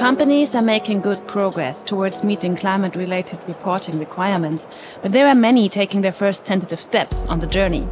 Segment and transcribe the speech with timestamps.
[0.00, 4.66] Companies are making good progress towards meeting climate related reporting requirements,
[5.02, 7.86] but there are many taking their first tentative steps on the journey.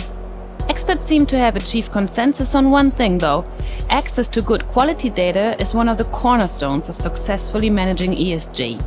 [0.71, 3.45] Experts seem to have achieved consensus on one thing, though
[3.91, 8.82] access to good quality data is one of the cornerstones of successfully managing ESG.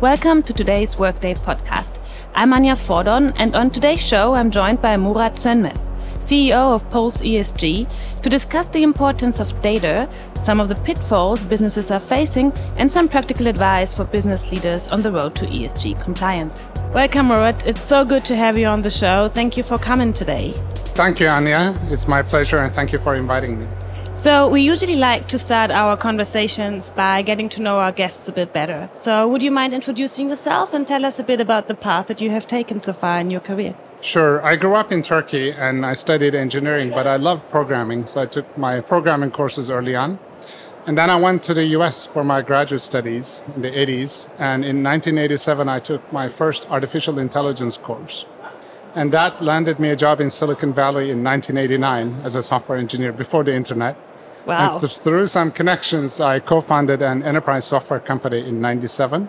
[0.00, 2.02] Welcome to today's Workday podcast.
[2.34, 5.90] I'm Anja Fordon, and on today's show, I'm joined by Murat Sönmez,
[6.24, 7.86] CEO of Pulse ESG,
[8.22, 10.08] to discuss the importance of data,
[10.40, 15.02] some of the pitfalls businesses are facing, and some practical advice for business leaders on
[15.02, 16.66] the road to ESG compliance.
[16.94, 17.66] Welcome, Murat.
[17.66, 19.28] It's so good to have you on the show.
[19.28, 20.54] Thank you for coming today.
[20.96, 21.74] Thank you, Anya.
[21.90, 23.66] It's my pleasure, and thank you for inviting me.
[24.16, 28.32] So, we usually like to start our conversations by getting to know our guests a
[28.32, 28.88] bit better.
[28.94, 32.20] So, would you mind introducing yourself and tell us a bit about the path that
[32.20, 33.74] you have taken so far in your career?
[34.02, 34.40] Sure.
[34.46, 38.06] I grew up in Turkey and I studied engineering, but I loved programming.
[38.06, 40.20] So, I took my programming courses early on.
[40.86, 44.30] And then I went to the US for my graduate studies in the 80s.
[44.38, 48.26] And in 1987, I took my first artificial intelligence course.
[48.96, 53.12] And that landed me a job in Silicon Valley in 1989 as a software engineer
[53.12, 53.96] before the internet.
[54.46, 54.72] Wow.
[54.72, 59.28] And th- through some connections, I co founded an enterprise software company in 97,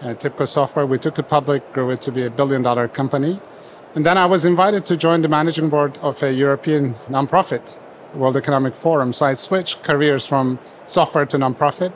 [0.00, 0.86] uh, TIBCO Software.
[0.86, 3.40] We took it public, grew it to be a billion dollar company.
[3.94, 7.78] And then I was invited to join the managing board of a European nonprofit,
[8.14, 9.12] World Economic Forum.
[9.12, 11.92] So I switched careers from software to nonprofit.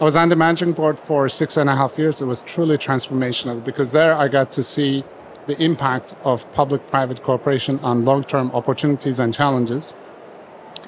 [0.00, 2.20] I was on the managing board for six and a half years.
[2.20, 5.04] It was truly transformational because there I got to see
[5.46, 9.94] the impact of public private cooperation on long term opportunities and challenges.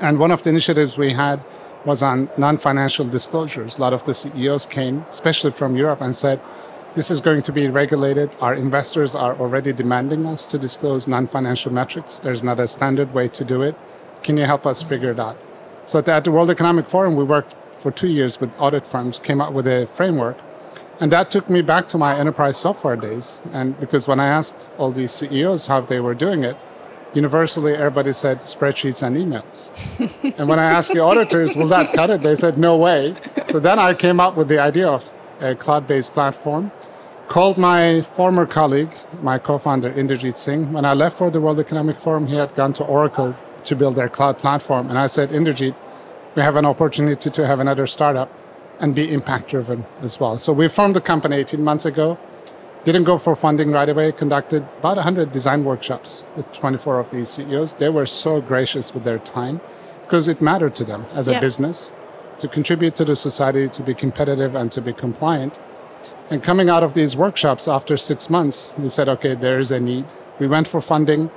[0.01, 1.45] And one of the initiatives we had
[1.85, 3.79] was on non financial disclosures.
[3.79, 6.41] A lot of the CEOs came, especially from Europe, and said,
[6.95, 8.35] This is going to be regulated.
[8.41, 12.19] Our investors are already demanding us to disclose non financial metrics.
[12.19, 13.77] There's not a standard way to do it.
[14.23, 15.39] Can you help us figure it out?
[15.85, 19.41] So at the World Economic Forum, we worked for two years with audit firms, came
[19.41, 20.39] up with a framework
[20.99, 23.43] and that took me back to my enterprise software days.
[23.53, 26.57] And because when I asked all these CEOs how they were doing it,
[27.13, 29.73] universally everybody said spreadsheets and emails.
[30.39, 32.23] and when I asked the auditors, will that cut it?
[32.23, 33.15] They said, no way.
[33.49, 35.05] So then I came up with the idea of
[35.41, 36.73] a cloud based platform.
[37.29, 40.73] Called my former colleague, my co founder, Inderjeet Singh.
[40.73, 43.35] When I left for the World Economic Forum, he had gone to Oracle
[43.65, 44.89] to build their cloud platform.
[44.89, 45.75] And I said, Inderjeet,
[46.37, 48.31] we have an opportunity to have another startup
[48.81, 50.39] and be impact driven as well.
[50.39, 52.19] So we formed the company 18 months ago.
[52.85, 57.29] Didn't go for funding right away, conducted about 100 design workshops with 24 of these
[57.31, 57.75] CEOs.
[57.75, 59.61] They were so gracious with their time
[60.03, 61.39] because it mattered to them as yeah.
[61.39, 61.95] a business
[62.39, 65.59] to contribute to the society, to be competitive, and to be compliant.
[66.31, 69.81] And coming out of these workshops after six months, we said, okay, there is a
[69.81, 70.07] need.
[70.39, 71.31] We went for funding.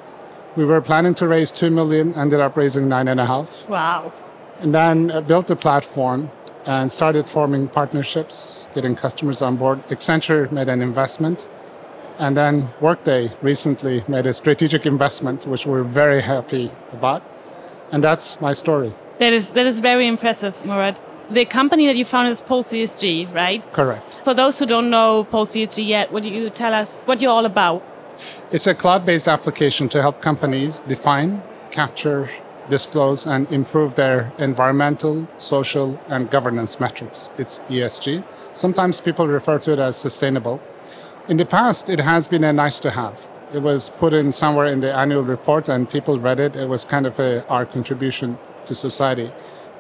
[0.56, 3.68] We were planning to raise two million, ended up raising nine and a half.
[3.70, 4.12] Wow.
[4.60, 6.32] And then uh, built a platform
[6.70, 9.82] and started forming partnerships, getting customers on board.
[9.90, 11.50] Accenture made an investment,
[12.20, 17.24] and then Workday recently made a strategic investment, which we're very happy about.
[17.92, 18.94] And that's my story.
[19.18, 21.00] That is that is very impressive, Murat.
[21.32, 23.62] The company that you founded is Pulse ESG, right?
[23.74, 24.22] Correct.
[24.24, 27.46] For those who don't know Pulse ESG yet, would you tell us what you're all
[27.46, 27.84] about?
[28.52, 31.42] It's a cloud-based application to help companies define,
[31.72, 32.30] capture,
[32.70, 37.32] disclose and improve their environmental, social, and governance metrics.
[37.38, 38.24] It's ESG.
[38.54, 40.62] Sometimes people refer to it as sustainable.
[41.28, 43.30] In the past, it has been a nice to have.
[43.54, 46.56] It was put in somewhere in the annual report and people read it.
[46.56, 49.32] It was kind of a, our contribution to society.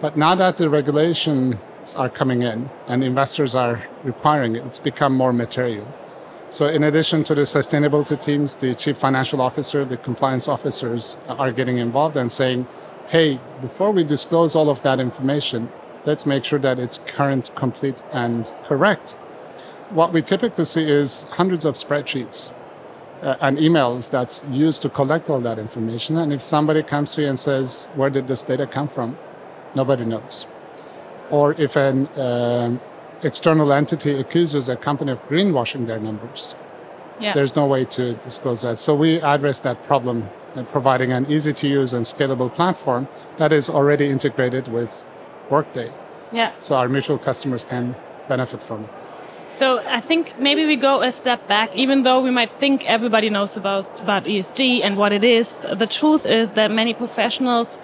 [0.02, 1.56] But now that the regulations
[1.96, 5.88] are coming in and investors are requiring it, it's become more material.
[6.52, 11.52] So, in addition to the sustainability teams, the chief financial officer, the compliance officers are
[11.52, 12.66] getting involved and saying,
[13.08, 15.72] hey, before we disclose all of that information,
[16.06, 19.12] let's make sure that it's current, complete, and correct.
[19.92, 22.56] What we typically see is hundreds of spreadsheets
[23.22, 26.18] uh, and emails that's used to collect all that information.
[26.18, 29.20] And if somebody comes to you and says, Where did this data come from?
[29.76, 30.48] Nobody knows.
[31.30, 32.80] Or if an uh,
[33.24, 36.56] external entity accuses a company of greenwashing their numbers.
[37.20, 37.34] Yeah.
[37.34, 38.80] There's no way to disclose that.
[38.80, 43.08] So we address that problem and providing an easy to use and scalable platform
[43.38, 45.06] that is already integrated with
[45.50, 45.92] Workday.
[46.32, 46.54] Yeah.
[46.60, 47.96] So our mutual customers can
[48.28, 48.90] benefit from it.
[49.52, 53.30] So I think maybe we go a step back, even though we might think everybody
[53.32, 55.66] knows about, about ESG and what it is.
[55.74, 57.80] The truth is that many professionals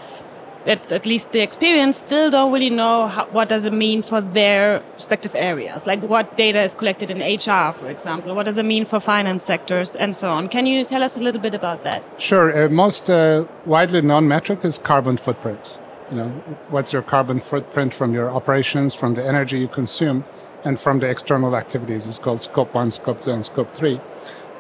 [0.66, 4.22] that's at least the experience still don't really know how, what does it mean for
[4.22, 8.66] their respective areas like what data is collected in hr for example what does it
[8.66, 11.84] mean for finance sectors and so on can you tell us a little bit about
[11.84, 15.80] that sure uh, most uh, widely known metric is carbon footprint
[16.12, 16.30] You know,
[16.70, 20.24] what's your carbon footprint from your operations, from the energy you consume,
[20.64, 22.06] and from the external activities.
[22.06, 24.00] It's called scope one, scope two, and scope three.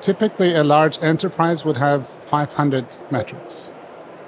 [0.02, 3.74] Typically, a large enterprise would have 500 metrics.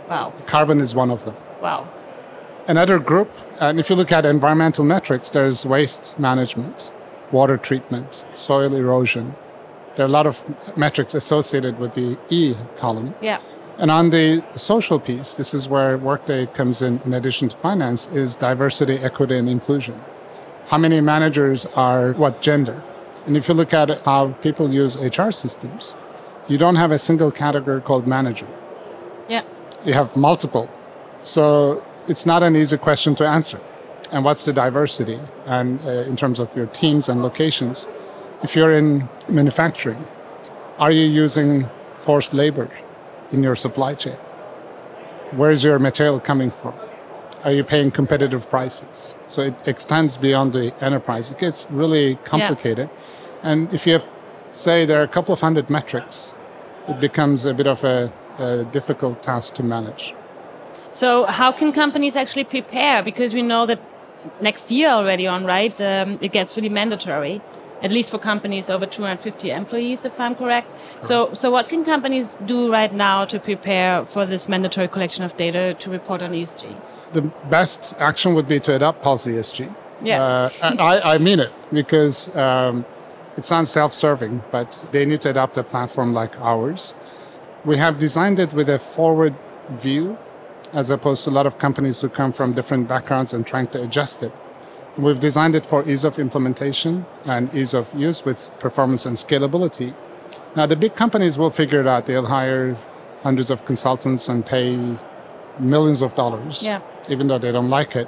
[0.07, 0.31] Wow.
[0.45, 1.35] Carbon is one of them.
[1.62, 1.88] Wow.
[2.68, 6.94] Another group, and if you look at environmental metrics, there's waste management,
[7.31, 9.36] water treatment, soil erosion.
[9.95, 10.44] There are a lot of
[10.77, 13.15] metrics associated with the E column.
[13.21, 13.39] Yeah.
[13.77, 18.12] And on the social piece, this is where Workday comes in, in addition to finance,
[18.12, 20.00] is diversity, equity, and inclusion.
[20.68, 22.83] How many managers are what gender?
[23.25, 25.95] And if you look at how people use HR systems,
[26.48, 28.48] you don't have a single category called manager.
[29.30, 29.44] Yeah.
[29.86, 30.69] You have multiple.
[31.23, 33.59] So it's not an easy question to answer.
[34.11, 35.19] And what's the diversity?
[35.45, 37.87] And uh, in terms of your teams and locations,
[38.43, 40.05] if you're in manufacturing,
[40.77, 42.69] are you using forced labor
[43.31, 44.17] in your supply chain?
[45.31, 46.73] Where's your material coming from?
[47.43, 49.17] Are you paying competitive prices?
[49.27, 51.29] So it extends beyond the enterprise.
[51.31, 52.89] It gets really complicated.
[52.89, 53.51] Yeah.
[53.51, 54.01] And if you
[54.53, 56.35] say there are a couple of hundred metrics,
[56.87, 60.13] it becomes a bit of a, a difficult task to manage.
[60.92, 63.04] So, how can companies actually prepare?
[63.04, 63.80] Because we know that
[64.42, 65.80] next year already on, right?
[65.81, 67.42] Um, it gets really mandatory,
[67.81, 70.68] at least for companies over 250 employees, if I'm correct.
[70.68, 71.06] correct.
[71.06, 75.38] So, so what can companies do right now to prepare for this mandatory collection of
[75.38, 76.75] data to report on ESG?
[77.13, 79.74] The best action would be to adopt Pulse ESG.
[80.04, 80.50] Yeah, uh,
[80.80, 82.86] I, I mean it because um,
[83.36, 86.94] it sounds self-serving, but they need to adopt a platform like ours.
[87.66, 89.36] We have designed it with a forward
[89.69, 90.18] view
[90.73, 93.81] as opposed to a lot of companies who come from different backgrounds and trying to
[93.81, 94.31] adjust it.
[94.97, 99.93] We've designed it for ease of implementation and ease of use with performance and scalability.
[100.55, 102.07] Now, the big companies will figure it out.
[102.07, 102.75] They'll hire
[103.21, 104.97] hundreds of consultants and pay
[105.59, 106.81] millions of dollars, yeah.
[107.09, 108.07] even though they don't like it.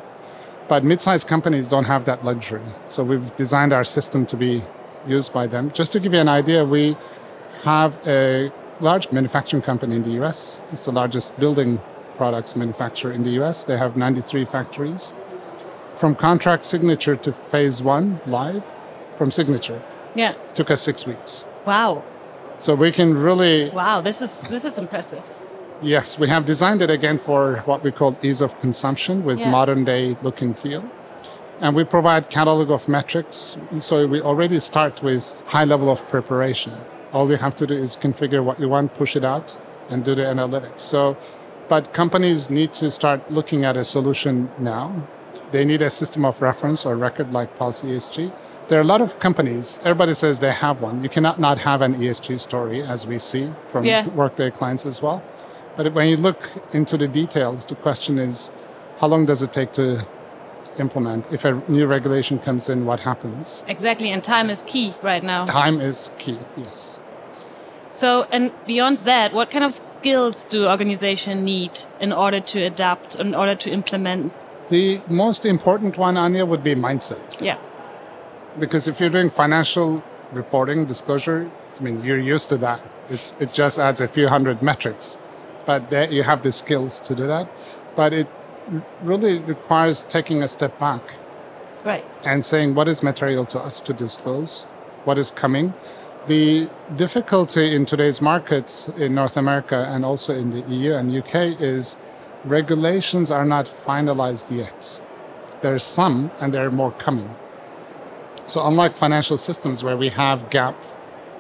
[0.67, 2.61] But mid-sized companies don't have that luxury.
[2.87, 4.63] So we've designed our system to be
[5.07, 5.71] used by them.
[5.71, 6.95] Just to give you an idea, we
[7.63, 10.61] have a large manufacturing company in the US.
[10.71, 11.79] It's the largest building
[12.19, 13.57] products manufacturer in the US.
[13.69, 15.13] They have 93 factories.
[15.95, 18.07] From contract signature to phase one
[18.37, 18.65] live,
[19.15, 19.81] from signature.
[20.15, 20.33] Yeah.
[20.59, 21.31] Took us six weeks.
[21.65, 22.03] Wow.
[22.57, 25.25] So we can really Wow, this is this is impressive.
[25.81, 29.57] Yes, we have designed it again for what we call ease of consumption with yeah.
[29.57, 30.83] modern day look and feel.
[31.63, 33.37] And we provide catalog of metrics.
[33.89, 35.23] So we already start with
[35.55, 36.73] high level of preparation.
[37.13, 39.47] All you have to do is configure what you want, push it out,
[39.89, 40.79] and do the analytics.
[40.79, 41.17] So,
[41.69, 45.07] but companies need to start looking at a solution now.
[45.51, 48.33] They need a system of reference or record like Pulse ESG.
[48.67, 51.01] There are a lot of companies, everybody says they have one.
[51.01, 54.07] You cannot not have an ESG story, as we see from yeah.
[54.09, 55.23] Workday clients as well.
[55.75, 56.43] But when you look
[56.73, 58.51] into the details, the question is
[58.99, 60.05] how long does it take to
[60.79, 61.31] implement?
[61.31, 63.63] If a new regulation comes in, what happens?
[63.67, 65.45] Exactly, and time is key right now.
[65.45, 66.99] Time is key, yes.
[67.91, 73.15] So, and beyond that, what kind of skills do organizations need in order to adapt,
[73.15, 74.33] in order to implement?
[74.69, 77.41] The most important one, Anya, would be mindset.
[77.41, 77.57] Yeah.
[78.59, 82.81] Because if you're doing financial reporting, disclosure, I mean, you're used to that.
[83.09, 85.19] It's, it just adds a few hundred metrics,
[85.65, 87.49] but there you have the skills to do that.
[87.95, 88.27] But it
[89.01, 91.01] really requires taking a step back.
[91.83, 92.05] Right.
[92.25, 94.65] And saying what is material to us to disclose,
[95.05, 95.73] what is coming.
[96.29, 101.59] The difficulty in today's market in North America and also in the EU and UK
[101.59, 101.97] is
[102.45, 105.01] regulations are not finalized yet.
[105.61, 107.33] There are some and there are more coming.
[108.45, 110.75] So unlike financial systems where we have GAAP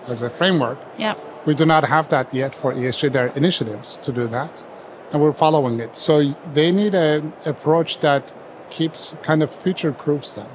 [0.07, 1.13] as a framework, yeah.
[1.45, 3.11] we do not have that yet for ESG.
[3.11, 4.65] There are initiatives to do that
[5.11, 5.95] and we're following it.
[5.95, 8.33] So they need an approach that
[8.71, 10.49] keeps kind of future proofs them.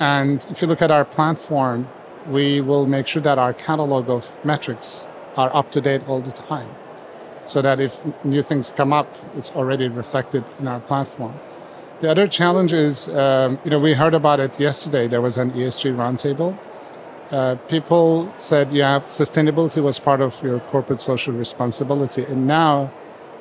[0.00, 1.86] And if you look at our platform,
[2.30, 6.32] we will make sure that our catalog of metrics are up to date all the
[6.32, 6.70] time
[7.46, 11.34] so that if new things come up, it's already reflected in our platform.
[12.00, 15.08] The other challenge is, um, you know, we heard about it yesterday.
[15.08, 16.56] There was an ESG roundtable.
[17.30, 22.24] Uh, people said, yeah, sustainability was part of your corporate social responsibility.
[22.24, 22.90] And now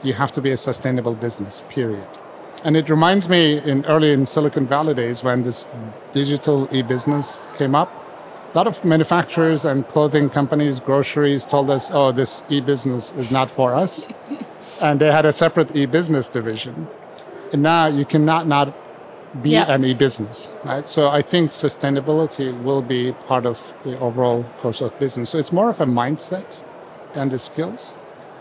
[0.03, 2.07] you have to be a sustainable business, period.
[2.63, 5.67] And it reminds me in early in Silicon Valley days when this
[6.11, 7.98] digital e-business came up.
[8.53, 13.51] A lot of manufacturers and clothing companies, groceries told us, oh, this e-business is not
[13.51, 14.11] for us.
[14.81, 16.87] and they had a separate e-business division.
[17.53, 18.75] And now you cannot not
[19.43, 19.71] be yeah.
[19.71, 20.87] an e-business, right?
[20.87, 25.29] So I think sustainability will be part of the overall course of business.
[25.29, 26.63] So it's more of a mindset
[27.13, 27.95] than the skills.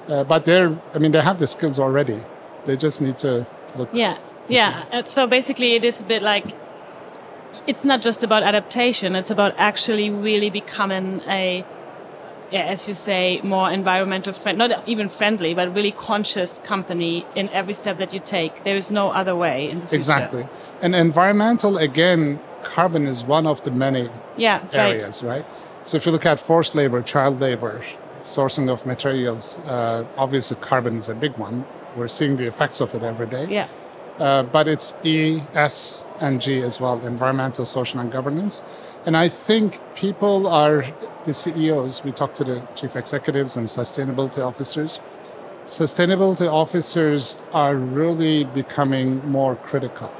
[0.08, 2.18] Uh, but they're, I mean, they have the skills already.
[2.64, 3.46] They just need to
[3.76, 3.90] look.
[3.92, 4.16] Yeah,
[4.48, 4.84] yeah.
[4.90, 6.54] Uh, so basically, it is a bit like
[7.66, 11.64] it's not just about adaptation; it's about actually really becoming a
[12.50, 17.48] yeah, as you say, more environmental friend, not even friendly, but really conscious company in
[17.50, 18.64] every step that you take.
[18.64, 19.96] There is no other way in the future.
[19.96, 20.48] Exactly.
[20.80, 25.44] And environmental, again, carbon is one of the many yeah, areas, right.
[25.44, 25.46] right?
[25.84, 27.82] So if you look at forced labor, child labor,
[28.22, 31.64] sourcing of materials, uh, obviously carbon is a big one.
[31.96, 33.46] We're seeing the effects of it every day.
[33.48, 33.68] Yeah.
[34.18, 38.62] Uh, but it's E, S, and G as well environmental, social, and governance.
[39.06, 40.84] And I think people are,
[41.24, 44.98] the CEOs, we talk to the chief executives and sustainability officers.
[45.66, 50.14] Sustainability officers are really becoming more critical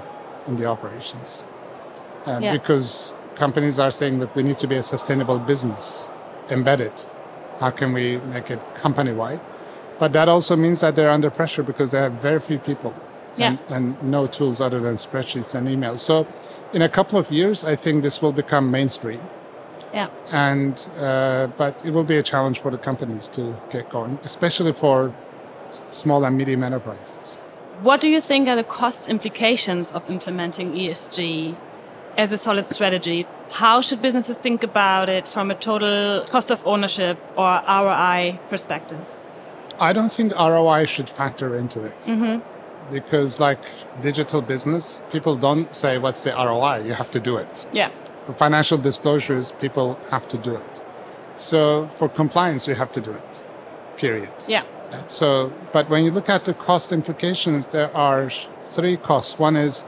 [0.46, 1.44] in the operations
[2.26, 2.52] uh, yeah.
[2.52, 6.08] because companies are saying that we need to be a sustainable business
[6.50, 6.92] embedded.
[7.58, 9.40] How can we make it company wide?
[9.98, 12.94] But that also means that they're under pressure because they have very few people
[13.38, 13.56] yeah.
[13.68, 16.00] and, and no tools other than spreadsheets and emails.
[16.00, 16.26] So
[16.72, 19.20] in a couple of years, I think this will become mainstream.
[19.94, 20.08] Yeah.
[20.32, 24.72] And uh, but it will be a challenge for the companies to get going, especially
[24.72, 25.14] for
[25.90, 27.38] small and medium enterprises.
[27.80, 31.56] What do you think are the cost implications of implementing ESG
[32.16, 33.26] as a solid strategy?
[33.50, 39.00] How should businesses think about it from a total cost of ownership or ROI perspective?
[39.80, 42.00] I don't think ROI should factor into it.
[42.08, 42.57] Mm -hmm
[42.90, 43.62] because like
[44.00, 47.66] digital business people don't say what's the roi you have to do it.
[47.72, 47.90] Yeah.
[48.22, 50.82] For financial disclosures people have to do it.
[51.36, 53.44] So for compliance you have to do it
[53.96, 54.32] period.
[54.46, 54.64] Yeah.
[55.08, 58.30] So but when you look at the cost implications there are
[58.62, 59.38] three costs.
[59.38, 59.82] One is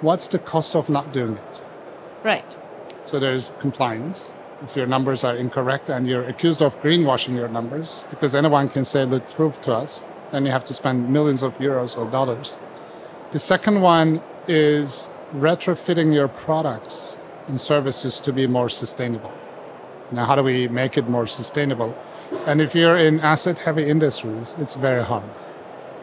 [0.00, 1.64] what's the cost of not doing it?
[2.24, 2.56] Right.
[3.04, 8.04] So there's compliance if your numbers are incorrect and you're accused of greenwashing your numbers
[8.10, 11.56] because anyone can say look prove to us then you have to spend millions of
[11.58, 12.58] euros or dollars.
[13.30, 19.32] The second one is retrofitting your products and services to be more sustainable.
[20.10, 21.96] Now, how do we make it more sustainable?
[22.46, 25.30] And if you're in asset heavy industries, it's very hard.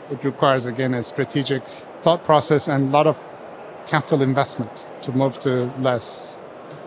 [0.10, 1.66] It requires, again, a strategic
[2.02, 3.18] thought process and a lot of
[3.86, 6.40] capital investment to move to less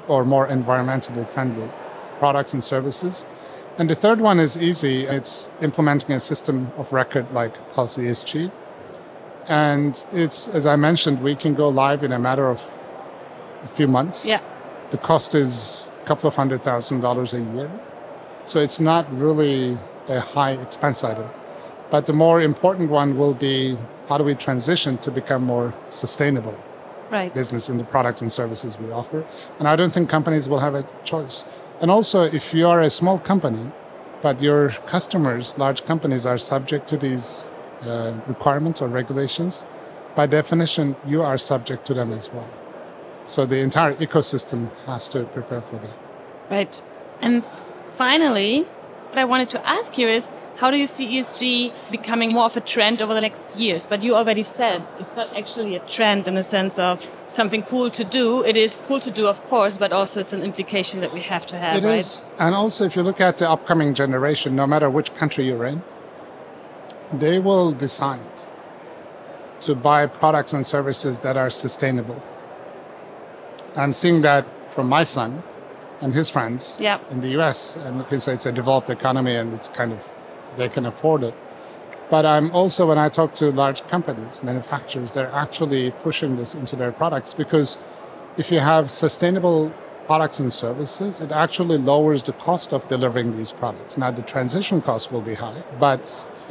[0.08, 1.68] or more environmentally friendly
[2.18, 3.26] products and services.
[3.78, 5.04] And the third one is easy.
[5.04, 8.52] It's implementing a system of record like Pulse ESG.
[9.48, 12.60] And it's, as I mentioned, we can go live in a matter of
[13.64, 14.28] a few months.
[14.28, 14.40] Yeah.
[14.90, 17.70] The cost is a couple of hundred thousand dollars a year.
[18.44, 21.28] So it's not really a high expense item.
[21.90, 23.76] But the more important one will be
[24.08, 26.58] how do we transition to become more sustainable
[27.10, 27.34] right.
[27.34, 29.24] business in the products and services we offer.
[29.58, 31.44] And I don't think companies will have a choice.
[31.82, 33.72] And also, if you are a small company,
[34.22, 37.48] but your customers, large companies, are subject to these
[37.82, 39.66] uh, requirements or regulations,
[40.14, 42.48] by definition, you are subject to them as well.
[43.26, 45.98] So the entire ecosystem has to prepare for that.
[46.48, 46.82] Right.
[47.20, 47.48] And
[47.92, 48.68] finally,
[49.12, 52.56] what I wanted to ask you is how do you see ESG becoming more of
[52.56, 53.86] a trend over the next years?
[53.86, 57.90] But you already said it's not actually a trend in the sense of something cool
[57.90, 58.42] to do.
[58.42, 61.44] It is cool to do, of course, but also it's an implication that we have
[61.48, 61.84] to have.
[61.84, 61.98] It right?
[61.98, 62.24] is.
[62.40, 65.82] And also, if you look at the upcoming generation, no matter which country you're in,
[67.12, 68.40] they will decide
[69.60, 72.22] to buy products and services that are sustainable.
[73.76, 75.42] I'm seeing that from my son
[76.02, 76.98] and his friends yeah.
[77.10, 77.76] in the US.
[77.76, 80.12] And can say it's a developed economy and it's kind of,
[80.56, 81.34] they can afford it.
[82.10, 86.76] But I'm also, when I talk to large companies, manufacturers, they're actually pushing this into
[86.76, 87.78] their products because
[88.36, 89.72] if you have sustainable
[90.06, 93.96] products and services, it actually lowers the cost of delivering these products.
[93.96, 96.02] Now, the transition cost will be high, but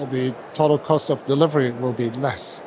[0.10, 2.64] the total cost of delivery will be less.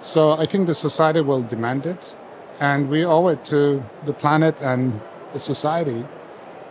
[0.00, 2.16] So I think the society will demand it,
[2.60, 4.98] and we owe it to the planet and
[5.32, 6.06] the society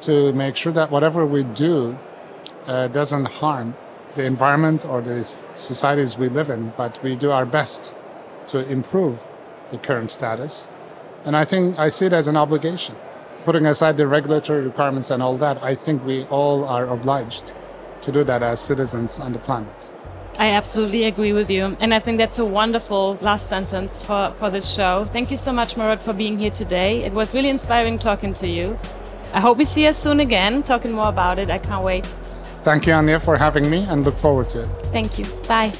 [0.02, 1.98] to make sure that whatever we do
[2.68, 3.76] uh, doesn't harm
[4.16, 5.24] the environment or the
[5.56, 7.96] societies we live in, but we do our best
[8.48, 9.28] to improve
[9.70, 10.68] the current status.
[11.26, 12.96] And I think I see it as an obligation.
[13.46, 17.54] Putting aside the regulatory requirements and all that, I think we all are obliged
[18.02, 19.92] to do that as citizens on the planet.
[20.38, 21.76] I absolutely agree with you.
[21.82, 25.06] And I think that's a wonderful last sentence for, for this show.
[25.12, 27.04] Thank you so much, Murat, for being here today.
[27.04, 28.80] It was really inspiring talking to you.
[29.34, 31.50] I hope we see us soon again, talking more about it.
[31.50, 32.06] I can't wait.
[32.64, 34.70] Thank you, Anya, for having me and look forward to it.
[34.92, 35.26] Thank you.
[35.48, 35.72] Bye.